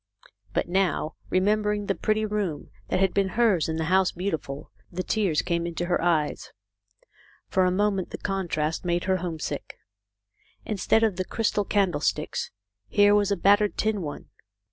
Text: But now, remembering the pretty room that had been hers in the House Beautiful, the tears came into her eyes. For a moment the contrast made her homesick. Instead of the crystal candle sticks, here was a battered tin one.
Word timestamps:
But 0.53 0.67
now, 0.67 1.13
remembering 1.29 1.85
the 1.85 1.93
pretty 1.93 2.25
room 2.25 2.71
that 2.87 2.99
had 2.99 3.13
been 3.13 3.29
hers 3.37 3.69
in 3.69 3.75
the 3.75 3.83
House 3.83 4.11
Beautiful, 4.11 4.71
the 4.91 5.03
tears 5.03 5.43
came 5.43 5.67
into 5.67 5.85
her 5.85 6.01
eyes. 6.01 6.51
For 7.49 7.65
a 7.65 7.71
moment 7.71 8.09
the 8.09 8.17
contrast 8.17 8.83
made 8.83 9.03
her 9.03 9.17
homesick. 9.17 9.77
Instead 10.65 11.03
of 11.03 11.17
the 11.17 11.23
crystal 11.25 11.65
candle 11.65 12.01
sticks, 12.01 12.49
here 12.87 13.13
was 13.13 13.29
a 13.31 13.37
battered 13.37 13.77
tin 13.77 14.01
one. 14.01 14.29